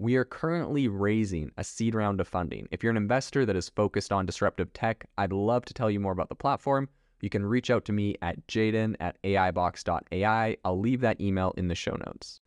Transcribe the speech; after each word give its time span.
We 0.00 0.14
are 0.14 0.24
currently 0.24 0.86
raising 0.86 1.50
a 1.56 1.64
seed 1.64 1.92
round 1.96 2.20
of 2.20 2.28
funding. 2.28 2.68
If 2.70 2.84
you're 2.84 2.92
an 2.92 2.96
investor 2.96 3.44
that 3.44 3.56
is 3.56 3.68
focused 3.68 4.12
on 4.12 4.26
disruptive 4.26 4.72
tech, 4.72 5.04
I'd 5.18 5.32
love 5.32 5.64
to 5.64 5.74
tell 5.74 5.90
you 5.90 5.98
more 5.98 6.12
about 6.12 6.28
the 6.28 6.36
platform. 6.36 6.88
You 7.20 7.28
can 7.28 7.44
reach 7.44 7.68
out 7.68 7.84
to 7.86 7.92
me 7.92 8.14
at 8.22 8.46
jaeden 8.46 8.94
at 9.00 9.20
aibox.ai. 9.24 10.56
I'll 10.64 10.78
leave 10.78 11.00
that 11.00 11.20
email 11.20 11.52
in 11.56 11.66
the 11.66 11.74
show 11.74 11.96
notes. 12.06 12.40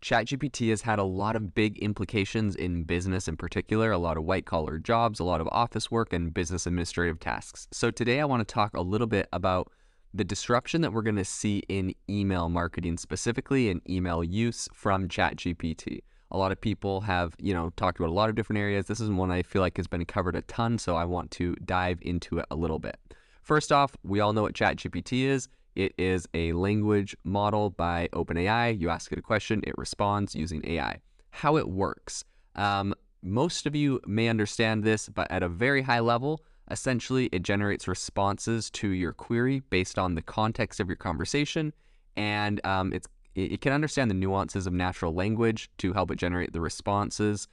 ChatGPT 0.00 0.70
has 0.70 0.80
had 0.80 0.98
a 0.98 1.04
lot 1.04 1.36
of 1.36 1.54
big 1.54 1.76
implications 1.80 2.56
in 2.56 2.84
business 2.84 3.28
in 3.28 3.36
particular, 3.36 3.90
a 3.90 3.98
lot 3.98 4.16
of 4.16 4.24
white 4.24 4.46
collar 4.46 4.78
jobs, 4.78 5.20
a 5.20 5.24
lot 5.24 5.42
of 5.42 5.48
office 5.52 5.90
work, 5.90 6.14
and 6.14 6.32
business 6.32 6.66
administrative 6.66 7.20
tasks. 7.20 7.68
So 7.72 7.90
today 7.90 8.20
I 8.20 8.24
want 8.24 8.40
to 8.40 8.50
talk 8.50 8.74
a 8.74 8.80
little 8.80 9.06
bit 9.06 9.28
about 9.34 9.70
the 10.14 10.24
disruption 10.24 10.80
that 10.80 10.94
we're 10.94 11.02
going 11.02 11.16
to 11.16 11.26
see 11.26 11.58
in 11.68 11.94
email 12.08 12.48
marketing, 12.48 12.96
specifically 12.96 13.68
in 13.68 13.82
email 13.86 14.24
use 14.24 14.66
from 14.72 15.08
ChatGPT. 15.08 16.00
A 16.30 16.38
lot 16.38 16.52
of 16.52 16.60
people 16.60 17.00
have, 17.02 17.34
you 17.38 17.52
know, 17.52 17.70
talked 17.76 17.98
about 17.98 18.10
a 18.10 18.14
lot 18.14 18.28
of 18.28 18.36
different 18.36 18.60
areas. 18.60 18.86
This 18.86 19.00
is 19.00 19.10
one 19.10 19.30
I 19.30 19.42
feel 19.42 19.62
like 19.62 19.76
has 19.76 19.88
been 19.88 20.04
covered 20.04 20.36
a 20.36 20.42
ton, 20.42 20.78
so 20.78 20.96
I 20.96 21.04
want 21.04 21.30
to 21.32 21.54
dive 21.64 21.98
into 22.02 22.38
it 22.38 22.46
a 22.50 22.56
little 22.56 22.78
bit. 22.78 22.96
First 23.42 23.72
off, 23.72 23.96
we 24.04 24.20
all 24.20 24.32
know 24.32 24.42
what 24.42 24.54
ChatGPT 24.54 25.24
is. 25.24 25.48
It 25.74 25.92
is 25.98 26.28
a 26.34 26.52
language 26.52 27.16
model 27.24 27.70
by 27.70 28.08
OpenAI. 28.12 28.80
You 28.80 28.90
ask 28.90 29.10
it 29.12 29.18
a 29.18 29.22
question, 29.22 29.62
it 29.66 29.74
responds 29.76 30.34
using 30.34 30.62
AI. 30.66 31.00
How 31.30 31.56
it 31.56 31.68
works. 31.68 32.24
Um, 32.54 32.94
most 33.22 33.66
of 33.66 33.74
you 33.74 34.00
may 34.06 34.28
understand 34.28 34.84
this, 34.84 35.08
but 35.08 35.30
at 35.30 35.42
a 35.42 35.48
very 35.48 35.82
high 35.82 36.00
level, 36.00 36.42
essentially 36.70 37.28
it 37.32 37.42
generates 37.42 37.88
responses 37.88 38.70
to 38.70 38.88
your 38.88 39.12
query 39.12 39.62
based 39.70 39.98
on 39.98 40.14
the 40.14 40.22
context 40.22 40.80
of 40.80 40.88
your 40.88 40.96
conversation, 40.96 41.72
and 42.16 42.64
um, 42.64 42.92
it's 42.92 43.08
it, 43.34 43.60
can 43.60 43.72
understand 43.72 44.10
the 44.10 44.14
nuances 44.14 44.66
of 44.66 44.72
natural 44.72 45.14
language 45.14 45.70
to 45.78 45.92
help 45.92 46.10
it 46.10 46.16
generate 46.16 46.52
the 46.52 46.60
responses. 46.60 47.48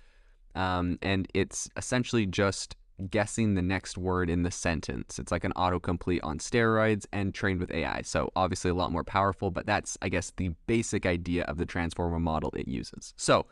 Um, 0.55 0.97
and 1.01 1.27
it's 1.33 1.69
essentially 1.77 2.25
just 2.25 2.75
guessing 3.11 3.53
the 3.53 3.61
next 3.61 3.97
word 3.97 4.29
in 4.29 4.43
the 4.43 4.51
sentence. 4.51 5.19
It's 5.19 5.31
like 5.31 5.43
an 5.43 5.53
autocomplete 5.55 6.21
on 6.23 6.39
steroids 6.39 7.05
and 7.13 7.33
trained 7.33 7.59
with 7.59 7.71
AI. 7.71 8.01
So 8.03 8.31
obviously 8.35 8.71
a 8.71 8.73
lot 8.73 8.91
more 8.91 9.03
powerful, 9.03 9.51
but 9.51 9.67
that's, 9.67 9.97
I 10.01 10.09
guess, 10.09 10.31
the 10.35 10.49
basic 10.65 11.05
idea 11.05 11.43
of 11.43 11.57
the 11.57 11.65
transformer 11.65 12.19
model 12.19 12.51
it 12.57 12.67
uses. 12.67 13.13
So 13.15 13.45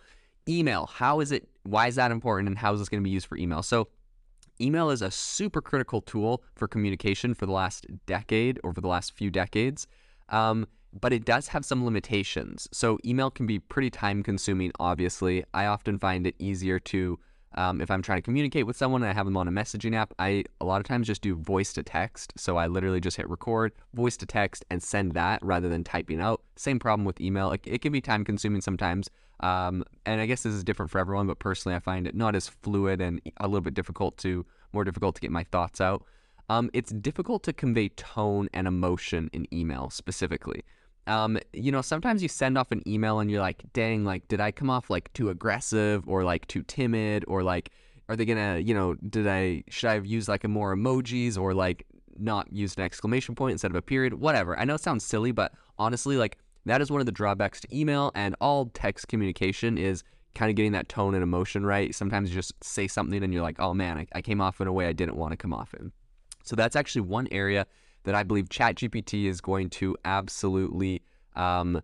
email, 0.50 0.88
how 0.88 1.20
is 1.20 1.32
it, 1.32 1.48
why 1.64 1.88
is 1.88 1.96
that 1.96 2.12
important 2.12 2.48
and 2.48 2.58
how 2.58 2.74
is 2.74 2.80
this 2.80 2.90
going 2.90 3.04
to 3.04 3.08
be 3.08 3.12
used 3.12 3.28
for 3.28 3.38
email? 3.38 3.62
So 3.62 3.88
email 4.60 4.90
is 4.90 5.04
a 5.04 5.12
super 5.12 5.62
critical 5.62 6.02
tool 6.02 6.44
for 6.56 6.68
communication 6.68 7.36
for 7.36 7.46
the 7.46 7.52
last 7.52 7.86
decade, 8.08 8.60
over 8.64 8.82
the 8.82 8.88
last 8.88 9.14
few 9.14 9.30
decades. 9.30 9.86
Um, 10.30 10.68
but 11.00 11.12
it 11.12 11.26
does 11.26 11.50
have 11.50 11.66
some 11.66 11.84
limitations. 11.84 12.70
So 12.72 12.98
email 13.06 13.30
can 13.30 13.46
be 13.46 13.60
pretty 13.60 13.90
time 13.90 14.24
consuming, 14.24 14.72
obviously. 14.80 15.44
I 15.54 15.66
often 15.66 16.00
find 16.00 16.26
it 16.26 16.36
easier 16.40 16.80
to, 16.80 17.20
um, 17.56 17.82
if 17.82 17.92
I'm 17.92 18.02
trying 18.02 18.20
to 18.20 18.22
communicate 18.22 18.66
with 18.66 18.78
someone 18.78 19.04
and 19.04 19.12
I 19.12 19.14
have 19.14 19.26
them 19.26 19.36
on 19.36 19.48
a 19.48 19.52
messaging 19.52 19.94
app, 19.94 20.14
I 20.20 20.46
a 20.62 20.66
lot 20.66 20.80
of 20.80 20.88
times 20.88 21.08
just 21.08 21.22
do 21.22 21.36
voice 21.36 21.74
to 21.74 21.84
text. 21.84 22.34
So 22.38 22.56
I 22.58 22.68
literally 22.68 23.02
just 23.02 23.18
hit 23.18 23.30
record, 23.30 23.74
voice 23.94 24.16
to 24.18 24.26
text, 24.26 24.64
and 24.70 24.82
send 24.82 25.12
that 25.14 25.44
rather 25.44 25.68
than 25.68 25.84
typing 25.84 26.22
out. 26.22 26.42
Same 26.56 26.80
problem 26.80 27.06
with 27.06 27.20
email. 27.20 27.52
It, 27.52 27.62
it 27.66 27.82
can 27.82 27.92
be 27.92 28.02
time 28.02 28.24
consuming 28.24 28.62
sometimes. 28.62 29.10
Um, 29.42 29.84
and 30.06 30.22
I 30.22 30.26
guess 30.28 30.44
this 30.44 30.54
is 30.54 30.64
different 30.64 30.92
for 30.92 31.00
everyone, 31.00 31.28
but 31.28 31.40
personally, 31.40 31.76
I 31.76 31.80
find 31.80 32.08
it 32.08 32.16
not 32.16 32.36
as 32.36 32.48
fluid 32.48 33.02
and 33.02 33.20
a 33.38 33.48
little 33.48 33.62
bit 33.62 33.74
difficult 33.74 34.18
to, 34.20 34.46
more 34.72 34.86
difficult 34.86 35.16
to 35.16 35.22
get 35.22 35.32
my 35.32 35.44
thoughts 35.44 35.82
out. 35.82 36.06
Um, 36.48 36.70
it's 36.74 36.92
difficult 36.92 37.44
to 37.44 37.54
convey 37.54 37.90
tone 37.90 38.48
and 38.54 38.66
emotion 38.66 39.30
in 39.34 39.54
email 39.54 39.90
specifically 39.90 40.64
um, 41.08 41.38
you 41.54 41.72
know, 41.72 41.82
sometimes 41.82 42.24
you 42.24 42.30
send 42.30 42.58
off 42.58 42.72
an 42.72 42.82
email 42.88 43.20
and 43.20 43.30
you're 43.30 43.42
like, 43.42 43.64
dang, 43.74 44.04
like, 44.06 44.28
did 44.28 44.40
I 44.40 44.52
come 44.52 44.70
off 44.70 44.90
like 44.90 45.12
too 45.14 45.30
aggressive 45.30 46.08
or 46.08 46.24
like 46.24 46.48
too 46.48 46.64
timid 46.64 47.26
or 47.28 47.44
like, 47.44 47.72
are 48.10 48.16
they 48.16 48.26
gonna, 48.26 48.60
you 48.60 48.74
know, 48.74 48.96
did 48.96 49.28
I, 49.28 49.64
should 49.70 49.90
I 49.90 49.94
have 49.94 50.06
used 50.06 50.28
like 50.28 50.44
a 50.44 50.48
more 50.48 50.76
emojis 50.76 51.38
or 51.38 51.54
like 51.54 51.86
not 52.18 52.52
used 52.52 52.80
an 52.80 52.86
exclamation 52.86 53.36
point 53.36 53.54
instead 53.54 53.72
of 53.72 53.76
a 53.76 53.82
period? 53.82 54.16
Whatever. 54.16 54.58
I 54.58 54.66
know 54.66 54.76
it 54.76 54.82
sounds 54.82 55.06
silly, 55.06 55.32
but 55.32 55.54
honestly, 55.78 56.18
like, 56.18 56.38
that 56.66 56.82
is 56.82 56.90
one 56.90 57.00
of 57.00 57.06
the 57.06 57.12
drawbacks 57.12 57.62
to 57.62 57.78
email 57.78 58.12
and 58.16 58.36
all 58.42 58.72
text 58.74 59.08
communication 59.08 59.78
is 59.78 60.04
kind 60.34 60.50
of 60.50 60.56
getting 60.56 60.72
that 60.72 60.90
tone 60.90 61.14
and 61.14 61.24
emotion 61.24 61.66
right. 61.66 61.94
Sometimes 61.94 62.30
you 62.30 62.36
just 62.36 62.54
say 62.64 62.88
something 62.88 63.24
and 63.24 63.32
you're 63.32 63.44
like, 63.44 63.60
oh 63.60 63.74
man, 63.74 63.98
I, 64.00 64.08
I 64.14 64.22
came 64.22 64.42
off 64.42 64.60
in 64.60 64.68
a 64.68 64.74
way 64.74 64.88
I 64.88 64.94
didn't 64.94 65.16
want 65.16 65.32
to 65.32 65.38
come 65.38 65.54
off 65.54 65.74
in. 65.76 65.92
So 66.44 66.56
that's 66.56 66.76
actually 66.76 67.02
one 67.02 67.28
area 67.32 67.66
that 68.06 68.16
I 68.16 68.24
believe 68.24 68.50
ChatGPT 68.50 69.26
is 69.26 69.42
going 69.42 69.70
to 69.72 69.96
absolutely 70.06 71.04
um, 71.36 71.82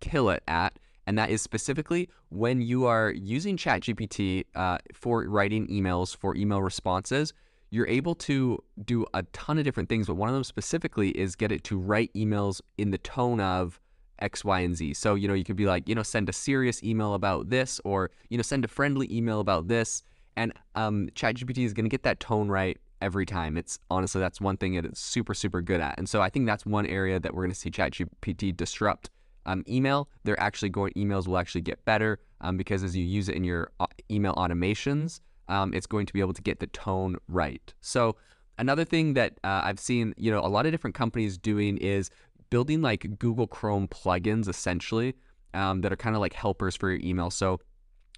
kill 0.00 0.30
it 0.30 0.42
at. 0.46 0.78
And 1.06 1.18
that 1.18 1.30
is 1.30 1.42
specifically 1.42 2.08
when 2.28 2.60
you 2.60 2.86
are 2.86 3.10
using 3.10 3.56
ChatGPT 3.56 4.44
uh, 4.54 4.78
for 4.92 5.24
writing 5.26 5.66
emails, 5.66 6.16
for 6.16 6.36
email 6.36 6.62
responses, 6.62 7.32
you're 7.70 7.88
able 7.88 8.14
to 8.14 8.62
do 8.84 9.06
a 9.14 9.22
ton 9.32 9.58
of 9.58 9.64
different 9.64 9.88
things. 9.88 10.06
But 10.06 10.14
one 10.14 10.28
of 10.28 10.34
them 10.34 10.44
specifically 10.44 11.10
is 11.10 11.34
get 11.34 11.50
it 11.50 11.64
to 11.64 11.78
write 11.78 12.12
emails 12.14 12.60
in 12.76 12.90
the 12.90 12.98
tone 12.98 13.40
of 13.40 13.80
X, 14.18 14.44
Y, 14.44 14.60
and 14.60 14.76
Z. 14.76 14.94
So, 14.94 15.14
you 15.14 15.26
know, 15.26 15.34
you 15.34 15.42
could 15.42 15.56
be 15.56 15.66
like, 15.66 15.88
you 15.88 15.94
know, 15.94 16.02
send 16.02 16.28
a 16.28 16.32
serious 16.32 16.82
email 16.82 17.14
about 17.14 17.48
this, 17.48 17.80
or, 17.84 18.10
you 18.28 18.36
know, 18.36 18.42
send 18.42 18.64
a 18.64 18.68
friendly 18.68 19.12
email 19.12 19.40
about 19.40 19.68
this. 19.68 20.04
And 20.36 20.52
um, 20.74 21.08
ChatGPT 21.14 21.64
is 21.64 21.72
going 21.72 21.84
to 21.84 21.90
get 21.90 22.04
that 22.04 22.20
tone 22.20 22.48
right 22.48 22.78
every 23.02 23.26
time. 23.26 23.56
It's 23.56 23.78
honestly 23.90 24.20
that's 24.20 24.40
one 24.40 24.56
thing 24.56 24.74
that 24.76 24.84
it's 24.84 25.00
super 25.00 25.34
super 25.34 25.60
good 25.60 25.80
at, 25.80 25.98
and 25.98 26.08
so 26.08 26.22
I 26.22 26.30
think 26.30 26.46
that's 26.46 26.64
one 26.64 26.86
area 26.86 27.20
that 27.20 27.34
we're 27.34 27.42
going 27.42 27.52
to 27.52 27.58
see 27.58 27.70
ChatGPT 27.70 28.56
disrupt. 28.56 29.10
Um, 29.44 29.64
email, 29.68 30.08
they're 30.22 30.40
actually 30.40 30.68
going 30.68 30.92
emails 30.96 31.26
will 31.26 31.36
actually 31.36 31.62
get 31.62 31.84
better 31.84 32.20
um, 32.42 32.56
because 32.56 32.84
as 32.84 32.96
you 32.96 33.04
use 33.04 33.28
it 33.28 33.34
in 33.34 33.42
your 33.42 33.72
uh, 33.80 33.86
email 34.08 34.34
automations, 34.36 35.20
um, 35.48 35.74
it's 35.74 35.86
going 35.86 36.06
to 36.06 36.12
be 36.12 36.20
able 36.20 36.32
to 36.32 36.42
get 36.42 36.60
the 36.60 36.68
tone 36.68 37.16
right. 37.26 37.74
So 37.80 38.16
another 38.58 38.84
thing 38.84 39.14
that 39.14 39.32
uh, 39.42 39.62
I've 39.64 39.80
seen, 39.80 40.14
you 40.16 40.30
know, 40.30 40.40
a 40.40 40.46
lot 40.46 40.66
of 40.66 40.72
different 40.72 40.94
companies 40.94 41.36
doing 41.36 41.76
is 41.78 42.08
building 42.50 42.82
like 42.82 43.18
Google 43.18 43.46
Chrome 43.46 43.88
plugins 43.88 44.48
essentially 44.48 45.14
um, 45.54 45.80
that 45.80 45.92
are 45.92 45.96
kind 45.96 46.14
of 46.14 46.20
like 46.20 46.34
helpers 46.34 46.76
for 46.76 46.90
your 46.90 47.00
email. 47.02 47.30
So 47.30 47.60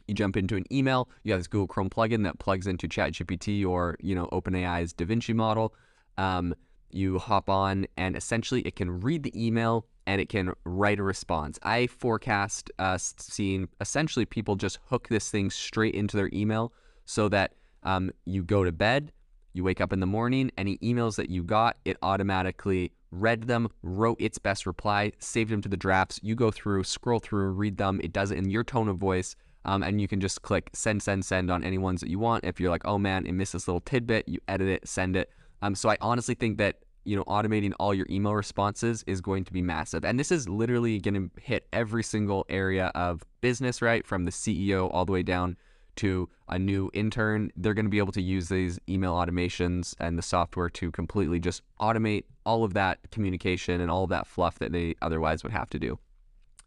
you 0.07 0.15
jump 0.15 0.37
into 0.37 0.57
an 0.57 0.65
email, 0.73 1.09
you 1.23 1.33
have 1.33 1.41
this 1.41 1.47
Google 1.47 1.67
Chrome 1.67 1.91
plugin 1.91 2.25
that 2.25 2.39
plugs 2.39 2.67
into 2.67 2.89
ChatGPT 2.89 3.67
or 3.67 3.97
you 4.01 4.15
know 4.15 4.27
OpenAI's 4.33 4.93
DaVinci 4.93 5.35
model. 5.35 5.75
Um, 6.19 6.55
you 6.91 7.19
hop 7.19 7.51
on, 7.51 7.87
and 7.97 8.17
essentially 8.17 8.61
it 8.63 8.77
can 8.77 9.01
read 9.01 9.23
the 9.25 9.47
email 9.47 9.87
and 10.07 10.21
it 10.21 10.29
can 10.29 10.53
write 10.65 11.01
a 11.01 11.03
response. 11.03 11.59
I 11.63 11.87
forecast 11.87 12.71
uh, 12.79 12.99
seeing 12.99 13.69
essentially 13.81 14.25
people 14.25 14.55
just 14.57 14.79
hook 14.87 15.09
this 15.09 15.31
thing 15.31 15.51
straight 15.51 15.95
into 15.95 16.17
their 16.17 16.31
email 16.33 16.73
so 17.05 17.29
that 17.31 17.55
um, 17.83 18.11
you 18.25 18.43
go 18.43 18.65
to 18.65 18.73
bed, 18.73 19.13
you 19.55 19.65
wake 19.65 19.81
up 19.81 19.93
in 19.93 20.01
the 20.01 20.07
morning, 20.07 20.51
any 20.59 20.79
emails 20.79 21.17
that 21.17 21.31
you 21.31 21.43
got, 21.43 21.79
it 21.85 21.97
automatically 22.03 22.93
read 23.11 23.45
them, 23.45 23.69
wrote 23.83 24.21
its 24.21 24.39
best 24.39 24.67
reply, 24.67 25.13
saved 25.19 25.51
them 25.51 25.63
to 25.63 25.69
the 25.69 25.77
drafts. 25.77 26.19
You 26.23 26.35
go 26.35 26.51
through, 26.51 26.85
scroll 26.85 27.21
through, 27.21 27.51
read 27.53 27.77
them. 27.77 28.01
It 28.03 28.13
does 28.13 28.31
it 28.31 28.39
in 28.39 28.51
your 28.51 28.65
tone 28.65 28.89
of 28.89 28.99
voice. 28.99 29.37
Um, 29.65 29.83
and 29.83 30.01
you 30.01 30.09
can 30.09 30.21
just 30.21 30.43
click 30.43 30.71
send, 30.73 31.03
send, 31.03 31.25
send 31.25 31.51
on 31.51 31.65
any 31.65 31.79
ones 31.79 32.01
that 32.01 32.11
you 32.11 32.19
want. 32.19 32.45
If 32.45 32.61
you're 32.61 32.71
like, 32.71 32.85
oh 32.85 32.99
man, 32.99 33.27
it 33.27 33.33
missed 33.33 33.55
this 33.55 33.67
little 33.67 33.81
tidbit, 33.81 34.29
you 34.29 34.39
edit 34.49 34.69
it, 34.69 34.87
send 34.89 35.17
it. 35.17 35.31
Um, 35.63 35.75
so 35.75 35.89
I 35.89 35.97
honestly 36.01 36.35
think 36.35 36.59
that 36.59 36.81
you 37.05 37.17
know 37.17 37.25
automating 37.25 37.73
all 37.79 37.95
your 37.95 38.07
email 38.11 38.35
responses 38.35 39.05
is 39.07 39.21
going 39.21 39.45
to 39.45 39.53
be 39.53 39.63
massive, 39.63 40.05
and 40.05 40.19
this 40.19 40.33
is 40.33 40.49
literally 40.49 40.99
going 41.01 41.15
to 41.15 41.31
hit 41.41 41.67
every 41.73 42.03
single 42.03 42.45
area 42.49 42.91
of 42.95 43.23
business, 43.41 43.81
right, 43.81 44.07
from 44.07 44.25
the 44.25 44.31
CEO 44.31 44.91
all 44.93 45.05
the 45.05 45.13
way 45.13 45.23
down 45.23 45.57
to 45.97 46.29
a 46.49 46.59
new 46.59 46.91
intern, 46.93 47.51
they're 47.57 47.75
going 47.75 47.87
to 47.87 47.91
be 47.91 47.99
able 47.99 48.13
to 48.13 48.23
use 48.23 48.49
these 48.49 48.79
email 48.89 49.15
automations 49.15 49.95
and 50.01 50.19
the 50.19 50.23
software 50.23 50.69
to 50.69 50.91
completely 50.91 51.39
just 51.39 51.63
automate 51.81 52.25
all 52.45 52.65
of 52.65 52.75
that 52.75 52.99
communication 53.11 53.81
and 53.81 53.91
all 53.91 54.05
of 54.05 54.11
that 54.11 54.27
fluff 54.27 54.59
that 54.59 54.73
they 54.73 54.95
otherwise 55.03 55.43
would 55.43 55.53
have 55.53 55.71
to 55.71 55.79
do. 55.79 55.99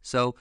So, 0.02 0.36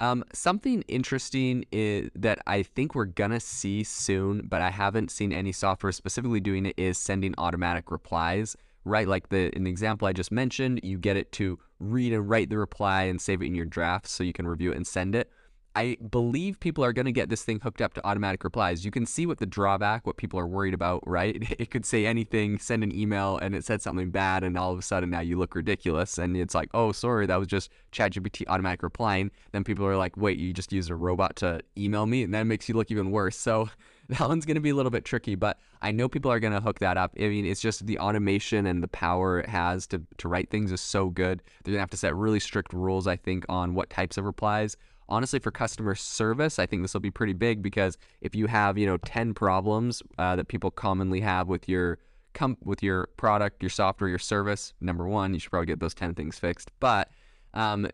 um, 0.00 0.24
something 0.32 0.82
interesting 0.88 1.64
is, 1.72 2.10
that 2.14 2.38
I 2.46 2.62
think 2.62 2.94
we're 2.94 3.06
gonna 3.06 3.40
see 3.40 3.84
soon, 3.84 4.46
but 4.46 4.60
I 4.60 4.70
haven't 4.70 5.10
seen 5.10 5.32
any 5.32 5.52
software 5.52 5.92
specifically 5.92 6.40
doing 6.40 6.66
it, 6.66 6.74
is 6.76 6.98
sending 6.98 7.34
automatic 7.38 7.90
replies. 7.90 8.56
Right, 8.84 9.08
like 9.08 9.30
the 9.30 9.54
in 9.56 9.64
the 9.64 9.70
example 9.70 10.06
I 10.06 10.12
just 10.12 10.30
mentioned, 10.30 10.80
you 10.84 10.96
get 10.96 11.16
it 11.16 11.32
to 11.32 11.58
read 11.80 12.12
and 12.12 12.28
write 12.28 12.50
the 12.50 12.58
reply 12.58 13.02
and 13.04 13.20
save 13.20 13.42
it 13.42 13.46
in 13.46 13.54
your 13.54 13.64
draft 13.64 14.06
so 14.06 14.22
you 14.22 14.32
can 14.32 14.46
review 14.46 14.70
it 14.70 14.76
and 14.76 14.86
send 14.86 15.16
it. 15.16 15.28
I 15.76 15.98
believe 16.10 16.58
people 16.58 16.82
are 16.82 16.94
going 16.94 17.04
to 17.04 17.12
get 17.12 17.28
this 17.28 17.42
thing 17.42 17.60
hooked 17.60 17.82
up 17.82 17.92
to 17.94 18.06
automatic 18.06 18.42
replies. 18.44 18.86
You 18.86 18.90
can 18.90 19.04
see 19.04 19.26
what 19.26 19.36
the 19.36 19.44
drawback, 19.44 20.06
what 20.06 20.16
people 20.16 20.40
are 20.40 20.46
worried 20.46 20.72
about, 20.72 21.06
right? 21.06 21.36
It 21.66 21.70
could 21.70 21.84
say 21.84 22.06
anything, 22.06 22.58
send 22.58 22.82
an 22.82 22.94
email, 22.94 23.36
and 23.38 23.54
it 23.54 23.64
said 23.64 23.82
something 23.82 24.10
bad, 24.10 24.42
and 24.42 24.56
all 24.56 24.72
of 24.72 24.78
a 24.78 24.82
sudden 24.82 25.10
now 25.10 25.20
you 25.20 25.38
look 25.38 25.54
ridiculous. 25.54 26.16
And 26.16 26.36
it's 26.36 26.54
like, 26.54 26.70
oh, 26.72 26.92
sorry, 26.92 27.26
that 27.26 27.36
was 27.36 27.48
just 27.48 27.70
ChatGPT 27.92 28.44
automatic 28.48 28.82
replying. 28.82 29.30
Then 29.52 29.64
people 29.64 29.84
are 29.86 29.96
like, 29.96 30.16
wait, 30.16 30.38
you 30.38 30.54
just 30.54 30.72
used 30.72 30.90
a 30.90 30.94
robot 30.94 31.36
to 31.36 31.60
email 31.76 32.06
me? 32.06 32.22
And 32.22 32.32
that 32.32 32.44
makes 32.44 32.68
you 32.68 32.74
look 32.74 32.90
even 32.90 33.10
worse. 33.10 33.36
So 33.36 33.68
that 34.08 34.20
one's 34.20 34.46
going 34.46 34.54
to 34.54 34.60
be 34.60 34.70
a 34.70 34.74
little 34.74 34.90
bit 34.90 35.04
tricky, 35.04 35.34
but 35.34 35.58
I 35.82 35.90
know 35.92 36.08
people 36.08 36.30
are 36.30 36.40
going 36.40 36.54
to 36.54 36.60
hook 36.60 36.78
that 36.78 36.96
up. 36.96 37.12
I 37.18 37.28
mean, 37.28 37.44
it's 37.44 37.60
just 37.60 37.84
the 37.86 37.98
automation 37.98 38.64
and 38.66 38.82
the 38.82 38.88
power 38.88 39.40
it 39.40 39.48
has 39.48 39.86
to, 39.88 40.00
to 40.18 40.28
write 40.28 40.48
things 40.48 40.72
is 40.72 40.80
so 40.80 41.10
good. 41.10 41.42
They're 41.64 41.72
going 41.72 41.78
to 41.78 41.82
have 41.82 41.90
to 41.90 41.98
set 41.98 42.14
really 42.14 42.40
strict 42.40 42.72
rules, 42.72 43.06
I 43.06 43.16
think, 43.16 43.44
on 43.50 43.74
what 43.74 43.90
types 43.90 44.16
of 44.16 44.24
replies 44.24 44.76
honestly 45.08 45.38
for 45.38 45.50
customer 45.50 45.94
service 45.94 46.58
i 46.58 46.66
think 46.66 46.82
this 46.82 46.94
will 46.94 47.00
be 47.00 47.10
pretty 47.10 47.32
big 47.32 47.62
because 47.62 47.96
if 48.20 48.34
you 48.34 48.46
have 48.46 48.76
you 48.76 48.86
know 48.86 48.96
10 48.98 49.34
problems 49.34 50.02
uh, 50.18 50.36
that 50.36 50.48
people 50.48 50.70
commonly 50.70 51.20
have 51.20 51.48
with 51.48 51.68
your 51.68 51.98
com- 52.36 52.58
with 52.62 52.82
your 52.82 53.08
product 53.16 53.62
your 53.62 53.70
software 53.70 54.08
your 54.08 54.18
service 54.18 54.74
number 54.80 55.08
one 55.08 55.34
you 55.34 55.40
should 55.40 55.50
probably 55.50 55.66
get 55.66 55.80
those 55.80 55.94
10 55.94 56.14
things 56.14 56.38
fixed. 56.38 56.70
But 56.78 57.10
um, 57.54 57.88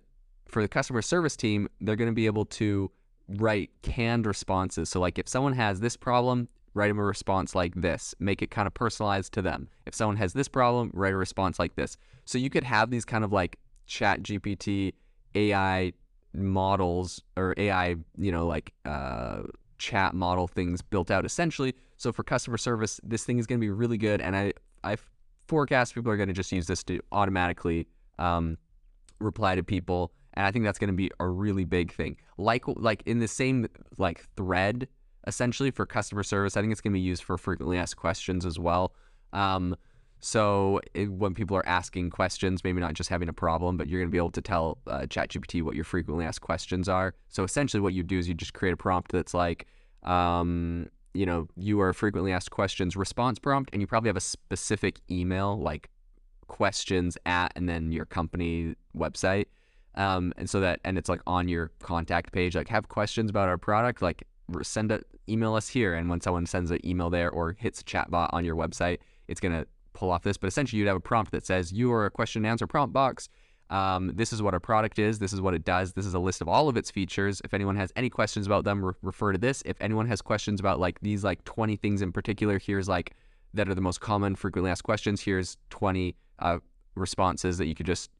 for 0.48 0.60
the 0.60 0.68
customer 0.68 1.00
service 1.00 1.36
team 1.36 1.68
they're 1.80 1.96
going 1.96 2.10
to 2.10 2.14
be 2.14 2.26
able 2.26 2.44
to 2.44 2.90
write 3.28 3.70
canned 3.82 4.26
responses. 4.26 4.88
So 4.90 5.00
like 5.00 5.18
if 5.18 5.28
someone 5.28 5.54
has 5.54 5.80
this 5.80 5.96
problem 5.96 6.48
write 6.74 6.88
them 6.88 6.98
a 6.98 7.04
response 7.04 7.54
like 7.54 7.74
this. 7.74 8.14
Make 8.18 8.40
it 8.40 8.50
kind 8.50 8.66
of 8.66 8.72
personalized 8.72 9.34
to 9.34 9.42
them. 9.42 9.68
If 9.84 9.94
someone 9.94 10.16
has 10.16 10.32
this 10.32 10.48
problem 10.48 10.90
write 10.92 11.12
a 11.12 11.16
response 11.16 11.58
like 11.58 11.76
this. 11.76 11.96
So 12.24 12.38
you 12.38 12.50
could 12.50 12.64
have 12.64 12.90
these 12.90 13.04
kind 13.04 13.24
of 13.24 13.32
like 13.32 13.58
chat 13.86 14.22
gpt 14.22 14.94
ai 15.34 15.92
models 16.34 17.22
or 17.36 17.54
AI, 17.56 17.96
you 18.16 18.32
know, 18.32 18.46
like 18.46 18.72
uh, 18.84 19.42
chat 19.78 20.14
model 20.14 20.46
things 20.46 20.82
built 20.82 21.10
out 21.10 21.24
essentially. 21.24 21.74
So 21.96 22.12
for 22.12 22.22
customer 22.22 22.56
service, 22.56 23.00
this 23.02 23.24
thing 23.24 23.38
is 23.38 23.46
going 23.46 23.60
to 23.60 23.64
be 23.64 23.70
really 23.70 23.98
good. 23.98 24.20
And 24.20 24.36
I, 24.36 24.52
I 24.84 24.96
forecast 25.46 25.94
people 25.94 26.10
are 26.10 26.16
going 26.16 26.28
to 26.28 26.34
just 26.34 26.52
use 26.52 26.66
this 26.66 26.82
to 26.84 27.00
automatically 27.12 27.86
um, 28.18 28.56
reply 29.20 29.54
to 29.54 29.62
people. 29.62 30.12
And 30.34 30.46
I 30.46 30.50
think 30.50 30.64
that's 30.64 30.78
going 30.78 30.88
to 30.88 30.96
be 30.96 31.10
a 31.20 31.28
really 31.28 31.64
big 31.64 31.92
thing. 31.92 32.16
Like, 32.38 32.64
like 32.66 33.02
in 33.06 33.18
the 33.18 33.28
same 33.28 33.68
like 33.98 34.24
thread, 34.36 34.88
essentially 35.26 35.70
for 35.70 35.86
customer 35.86 36.22
service, 36.22 36.56
I 36.56 36.60
think 36.60 36.72
it's 36.72 36.80
going 36.80 36.92
to 36.92 36.98
be 36.98 37.00
used 37.00 37.22
for 37.22 37.36
frequently 37.38 37.78
asked 37.78 37.96
questions 37.96 38.46
as 38.46 38.58
well. 38.58 38.94
Um, 39.32 39.76
so 40.24 40.80
it, 40.94 41.10
when 41.10 41.34
people 41.34 41.56
are 41.56 41.66
asking 41.66 42.10
questions, 42.10 42.62
maybe 42.62 42.80
not 42.80 42.94
just 42.94 43.10
having 43.10 43.28
a 43.28 43.32
problem, 43.32 43.76
but 43.76 43.88
you're 43.88 44.00
going 44.00 44.08
to 44.08 44.12
be 44.12 44.18
able 44.18 44.30
to 44.30 44.40
tell 44.40 44.78
uh, 44.86 45.00
ChatGPT 45.00 45.62
what 45.62 45.74
your 45.74 45.84
frequently 45.84 46.24
asked 46.24 46.40
questions 46.40 46.88
are. 46.88 47.14
So 47.28 47.42
essentially, 47.42 47.80
what 47.80 47.92
you 47.92 48.04
do 48.04 48.18
is 48.18 48.28
you 48.28 48.34
just 48.34 48.54
create 48.54 48.72
a 48.72 48.76
prompt 48.76 49.10
that's 49.10 49.34
like, 49.34 49.66
um, 50.04 50.88
you 51.12 51.26
know, 51.26 51.48
you 51.56 51.80
are 51.80 51.92
frequently 51.92 52.32
asked 52.32 52.52
questions 52.52 52.96
response 52.96 53.40
prompt, 53.40 53.70
and 53.72 53.82
you 53.82 53.86
probably 53.88 54.08
have 54.08 54.16
a 54.16 54.20
specific 54.20 55.00
email 55.10 55.58
like 55.58 55.90
questions 56.46 57.18
at 57.26 57.52
and 57.56 57.68
then 57.68 57.90
your 57.90 58.04
company 58.04 58.76
website. 58.96 59.46
Um, 59.96 60.32
and 60.36 60.48
so 60.48 60.60
that, 60.60 60.78
and 60.84 60.96
it's 60.98 61.08
like 61.08 61.20
on 61.26 61.48
your 61.48 61.72
contact 61.80 62.32
page, 62.32 62.54
like 62.54 62.68
have 62.68 62.88
questions 62.88 63.28
about 63.28 63.48
our 63.48 63.58
product, 63.58 64.02
like 64.02 64.22
send 64.62 64.92
a 64.92 65.00
email 65.28 65.54
us 65.54 65.68
here. 65.68 65.94
And 65.94 66.08
when 66.08 66.20
someone 66.20 66.46
sends 66.46 66.70
an 66.70 66.78
email 66.86 67.10
there 67.10 67.30
or 67.30 67.56
hits 67.58 67.80
a 67.80 67.84
chatbot 67.84 68.30
on 68.32 68.44
your 68.44 68.54
website, 68.54 68.98
it's 69.28 69.40
going 69.40 69.52
to 69.52 69.66
pull 70.02 70.10
off 70.10 70.24
this, 70.24 70.36
but 70.36 70.48
essentially 70.48 70.80
you'd 70.80 70.88
have 70.88 70.96
a 70.96 71.00
prompt 71.00 71.30
that 71.30 71.46
says, 71.46 71.72
You 71.72 71.92
are 71.92 72.06
a 72.06 72.10
question 72.10 72.44
and 72.44 72.50
answer 72.50 72.66
prompt 72.66 72.92
box. 72.92 73.28
Um, 73.70 74.10
this 74.16 74.32
is 74.32 74.42
what 74.42 74.52
our 74.52 74.58
product 74.58 74.98
is. 74.98 75.20
This 75.20 75.32
is 75.32 75.40
what 75.40 75.54
it 75.54 75.64
does. 75.64 75.92
This 75.92 76.06
is 76.06 76.14
a 76.14 76.18
list 76.18 76.40
of 76.40 76.48
all 76.48 76.68
of 76.68 76.76
its 76.76 76.90
features. 76.90 77.40
If 77.44 77.54
anyone 77.54 77.76
has 77.76 77.92
any 77.94 78.10
questions 78.10 78.44
about 78.44 78.64
them, 78.64 78.84
re- 78.84 78.94
refer 79.00 79.30
to 79.30 79.38
this. 79.38 79.62
If 79.64 79.76
anyone 79.80 80.08
has 80.08 80.20
questions 80.20 80.58
about 80.58 80.80
like 80.80 80.98
these 81.02 81.22
like 81.22 81.44
20 81.44 81.76
things 81.76 82.02
in 82.02 82.10
particular, 82.10 82.58
here's 82.58 82.88
like 82.88 83.14
that 83.54 83.68
are 83.68 83.74
the 83.76 83.80
most 83.80 84.00
common 84.00 84.34
frequently 84.34 84.72
asked 84.72 84.82
questions. 84.82 85.20
Here's 85.20 85.56
20 85.70 86.16
uh, 86.40 86.58
responses 86.96 87.58
that 87.58 87.66
you 87.66 87.76
could 87.76 87.86
just 87.86 88.10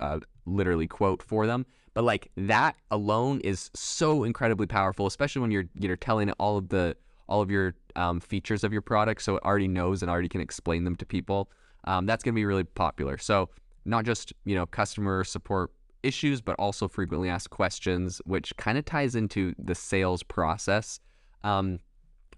uh, 0.00 0.18
literally 0.44 0.88
quote 0.88 1.22
for 1.22 1.46
them. 1.46 1.66
But 1.94 2.02
like 2.02 2.32
that 2.36 2.74
alone 2.90 3.40
is 3.42 3.70
so 3.74 4.24
incredibly 4.24 4.66
powerful, 4.66 5.06
especially 5.06 5.42
when 5.42 5.52
you're 5.52 5.68
you're 5.74 5.96
telling 5.96 6.32
all 6.32 6.56
of 6.58 6.68
the 6.68 6.96
all 7.28 7.42
of 7.42 7.50
your 7.50 7.74
um, 7.96 8.20
features 8.20 8.64
of 8.64 8.72
your 8.72 8.82
product, 8.82 9.22
so 9.22 9.36
it 9.36 9.42
already 9.44 9.68
knows 9.68 10.02
and 10.02 10.10
already 10.10 10.28
can 10.28 10.40
explain 10.40 10.84
them 10.84 10.96
to 10.96 11.06
people. 11.06 11.50
Um, 11.84 12.06
that's 12.06 12.22
going 12.22 12.34
to 12.34 12.36
be 12.36 12.44
really 12.44 12.64
popular. 12.64 13.18
So 13.18 13.50
not 13.84 14.04
just 14.04 14.32
you 14.44 14.54
know 14.54 14.66
customer 14.66 15.24
support 15.24 15.72
issues, 16.02 16.40
but 16.40 16.56
also 16.58 16.88
frequently 16.88 17.28
asked 17.28 17.50
questions, 17.50 18.20
which 18.24 18.56
kind 18.56 18.78
of 18.78 18.84
ties 18.84 19.14
into 19.14 19.54
the 19.58 19.74
sales 19.74 20.22
process. 20.22 21.00
Um, 21.44 21.80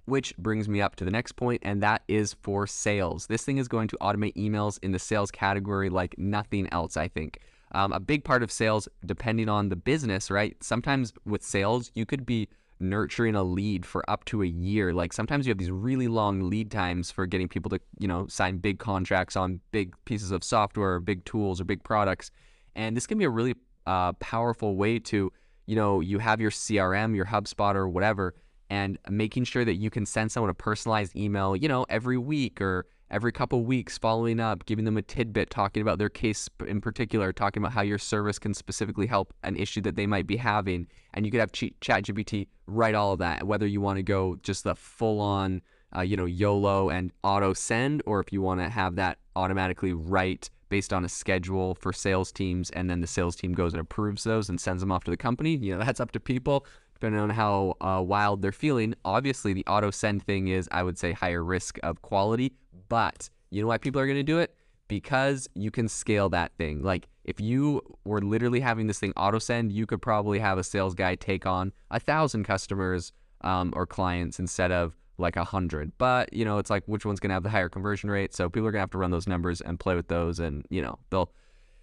which 0.07 0.37
brings 0.39 0.69
me 0.69 0.81
up 0.81 0.97
to 0.97 1.05
the 1.05 1.11
next 1.11 1.33
point, 1.33 1.61
and 1.65 1.83
that 1.83 2.03
is 2.09 2.35
for 2.43 2.67
sales. 2.67 3.27
This 3.29 3.45
thing 3.45 3.59
is 3.59 3.69
going 3.69 3.87
to 3.89 3.99
automate 4.01 4.35
emails 4.35 4.79
in 4.83 4.91
the 4.91 4.99
sales 4.99 5.31
category 5.31 5.89
like 5.89 6.19
nothing 6.19 6.69
else, 6.73 6.97
I 6.97 7.07
think. 7.07 7.39
Um, 7.73 7.93
a 7.93 8.01
big 8.01 8.25
part 8.25 8.43
of 8.43 8.51
sales, 8.51 8.89
depending 9.07 9.49
on 9.49 9.69
the 9.69 9.77
business, 9.77 10.31
right? 10.31 10.57
Sometimes 10.63 11.13
with 11.25 11.43
sales, 11.45 11.93
you 11.95 12.05
could 12.05 12.27
be 12.27 12.49
nurturing 12.81 13.35
a 13.35 13.43
lead 13.43 13.85
for 13.85 14.09
up 14.09 14.25
to 14.25 14.43
a 14.43 14.47
year. 14.47 14.93
Like 14.93 15.13
sometimes 15.13 15.47
you 15.47 15.51
have 15.51 15.59
these 15.59 15.71
really 15.71 16.09
long 16.09 16.49
lead 16.49 16.71
times 16.71 17.11
for 17.11 17.27
getting 17.27 17.49
people 17.49 17.69
to, 17.71 17.81
you 17.99 18.09
know, 18.09 18.27
sign 18.27 18.59
big 18.59 18.79
contracts 18.79 19.37
on 19.37 19.61
big 19.71 19.95
pieces 20.07 20.31
of 20.31 20.43
software 20.43 20.95
or 20.95 21.01
big 21.01 21.25
tools 21.25 21.61
or 21.61 21.65
big 21.65 21.83
products. 21.85 22.31
And 22.75 22.97
this 22.97 23.07
can 23.07 23.19
be 23.19 23.25
a 23.25 23.31
really 23.31 23.55
uh, 23.87 24.15
powerful 24.15 24.77
way 24.77 24.99
to, 24.99 25.33
you 25.67 25.77
know, 25.77 26.01
you 26.01 26.19
have 26.19 26.41
your 26.41 26.51
CRM, 26.51 27.15
your 27.15 27.27
HubSpot 27.27 27.75
or 27.75 27.89
whatever, 27.89 28.35
and 28.71 28.99
making 29.09 29.45
sure 29.45 29.65
that 29.65 29.75
you 29.75 29.91
can 29.91 30.07
send 30.07 30.33
someone 30.33 30.51
a 30.51 30.55
personalized 30.55 31.15
email, 31.17 31.55
you 31.55 31.69
know, 31.69 31.85
every 31.89 32.17
week 32.17 32.61
or 32.61 32.87
every 33.11 33.33
couple 33.33 33.65
weeks 33.65 33.99
following 33.99 34.41
up, 34.41 34.65
giving 34.67 34.85
them 34.85 34.97
a 34.97 35.03
tidbit, 35.03 35.51
talking 35.51 35.83
about 35.83 35.99
their 35.99 36.09
case 36.09 36.49
in 36.67 36.81
particular, 36.81 37.33
talking 37.33 37.63
about 37.63 37.73
how 37.73 37.83
your 37.83 37.99
service 37.99 38.39
can 38.39 38.55
specifically 38.55 39.07
help 39.07 39.35
an 39.43 39.57
issue 39.57 39.81
that 39.81 39.97
they 39.97 40.07
might 40.07 40.27
be 40.27 40.37
having. 40.37 40.87
And 41.15 41.27
you 41.27 41.33
could 41.33 41.41
have 41.41 41.53
ChatGPT 41.53 42.47
write 42.67 42.95
all 42.95 43.13
of 43.13 43.19
that, 43.19 43.47
whether 43.47 43.67
you 43.67 43.81
want 43.81 43.97
to 43.97 44.03
go 44.03 44.37
just 44.43 44.65
the 44.65 44.75
full 44.75 45.21
on, 45.21 45.63
uh, 45.97 46.03
you 46.03 46.17
know, 46.17 46.27
YOLO 46.27 46.91
and 46.91 47.11
auto 47.25 47.53
send, 47.53 48.03
or 48.07 48.21
if 48.21 48.33
you 48.33 48.41
want 48.41 48.61
to 48.61 48.69
have 48.69 48.97
that 48.97 49.19
automatically 49.37 49.93
write 49.93 50.51
based 50.69 50.93
on 50.93 51.05
a 51.05 51.09
schedule 51.09 51.75
for 51.75 51.93
sales 51.93 52.31
teams, 52.31 52.71
and 52.71 52.89
then 52.89 53.01
the 53.01 53.07
sales 53.07 53.35
team 53.35 53.53
goes 53.53 53.73
and 53.73 53.81
approves 53.81 54.23
those 54.23 54.49
and 54.49 54.61
sends 54.61 54.81
them 54.81 54.93
off 54.93 55.03
to 55.03 55.11
the 55.11 55.17
company. 55.17 55.57
You 55.57 55.77
know, 55.77 55.85
that's 55.85 55.99
up 55.99 56.13
to 56.13 56.21
people 56.21 56.65
depending 57.01 57.21
on 57.21 57.31
how 57.31 57.77
uh, 57.81 58.03
wild 58.03 58.43
they're 58.43 58.53
feeling. 58.53 58.95
Obviously, 59.05 59.55
the 59.55 59.65
auto 59.67 59.91
send 59.91 60.23
thing 60.23 60.49
is, 60.49 60.69
I 60.71 60.83
would 60.83 60.99
say, 60.99 61.13
higher 61.13 61.43
risk 61.43 61.79
of 61.83 62.03
quality, 62.03 62.53
but 62.89 63.31
you 63.51 63.63
know 63.63 63.69
why 63.69 63.79
people 63.79 64.01
are 64.01 64.07
going 64.07 64.19
to 64.19 64.23
do 64.23 64.39
it? 64.39 64.55
Because 64.87 65.49
you 65.55 65.71
can 65.71 65.89
scale 65.89 66.29
that 66.31 66.53
thing. 66.59 66.83
Like 66.83 67.09
if 67.25 67.41
you 67.41 67.81
were 68.05 68.21
literally 68.21 68.61
having 68.61 68.87
this 68.87 68.99
thing 68.99 69.13
auto 69.17 69.39
send, 69.39 69.73
you 69.73 69.87
could 69.87 70.03
probably 70.03 70.39
have 70.41 70.59
a 70.59 70.65
sales 70.65 70.95
guy 70.95 71.15
take 71.15 71.47
on 71.47 71.73
a 71.91 71.99
thousand 71.99 72.45
customers 72.45 73.13
um, 73.43 73.73
or 73.75 73.87
clients 73.87 74.39
instead 74.39 74.71
of 74.71 74.95
like 75.17 75.37
a 75.37 75.45
hundred. 75.45 75.93
But 75.97 76.33
you 76.33 76.45
know, 76.45 76.59
it's 76.59 76.71
like 76.71 76.83
which 76.87 77.07
one's 77.07 77.19
gonna 77.19 77.35
have 77.35 77.45
the 77.45 77.51
higher 77.51 77.69
conversion 77.69 78.11
rate. 78.11 78.35
So 78.35 78.51
people 78.51 78.69
are 78.69 78.73
gonna 78.73 78.83
have 78.83 78.91
to 78.91 78.99
run 78.99 79.11
those 79.11 79.27
numbers 79.27 79.61
and 79.61 79.81
play 79.81 79.95
with 79.95 80.09
those, 80.09 80.39
and 80.39 80.67
you 80.69 80.83
know, 80.83 80.99
they'll 81.09 81.33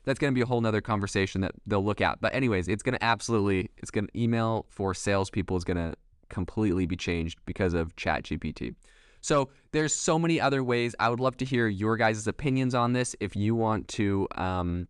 that's 0.07 0.19
gonna 0.19 0.31
be 0.31 0.41
a 0.41 0.45
whole 0.45 0.61
nother 0.61 0.79
conversation 0.79 1.41
that 1.41 1.51
they'll 1.67 1.83
look 1.83 1.99
at. 1.99 2.21
But 2.21 2.33
anyways, 2.33 2.69
it's 2.69 2.81
gonna 2.81 2.97
absolutely 3.01 3.69
it's 3.77 3.91
gonna 3.91 4.07
email 4.15 4.65
for 4.69 4.93
salespeople 4.93 5.57
is 5.57 5.65
gonna 5.65 5.95
completely 6.29 6.85
be 6.85 6.95
changed 6.95 7.39
because 7.45 7.73
of 7.73 7.93
ChatGPT. 7.97 8.73
So 9.19 9.49
there's 9.73 9.93
so 9.93 10.17
many 10.17 10.39
other 10.39 10.63
ways. 10.63 10.95
I 10.97 11.09
would 11.09 11.19
love 11.19 11.35
to 11.37 11.45
hear 11.45 11.67
your 11.67 11.97
guys' 11.97 12.25
opinions 12.25 12.73
on 12.73 12.93
this. 12.93 13.17
If 13.19 13.35
you 13.35 13.53
want 13.53 13.89
to 13.89 14.29
um, 14.35 14.87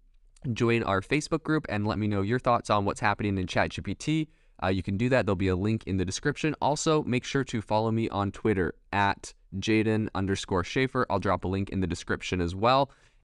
join 0.54 0.84
our 0.84 1.02
Facebook 1.02 1.42
group 1.42 1.66
and 1.68 1.88
let 1.88 1.98
me 1.98 2.08
know 2.08 2.22
your 2.22 2.38
thoughts 2.38 2.70
on 2.70 2.86
what's 2.86 3.00
happening 3.00 3.40
in 3.40 3.48
ChatGPT, 3.48 4.28
uh, 4.62 4.68
you 4.68 4.84
can 4.84 4.98
do 4.98 5.10
that. 5.10 5.26
There'll 5.26 5.36
be 5.36 5.48
a 5.48 5.56
link 5.56 5.84
in 5.88 5.98
the 5.98 6.06
description. 6.06 6.54
Also, 6.62 7.02
make 7.04 7.24
sure 7.24 7.44
to 7.46 7.60
follow 7.60 7.90
me 7.90 8.08
on 8.10 8.32
Twitter 8.32 8.76
at 8.94 9.34
Jaeden 9.56 10.10
underscore 10.14 10.62
Schafer. 10.62 11.06
I'll 11.10 11.20
drop 11.20 11.44
a 11.44 11.48
link 11.48 11.70
in 11.70 11.80
the 11.80 11.88
description 11.88 12.40
as 12.40 12.54
well. 12.54 12.92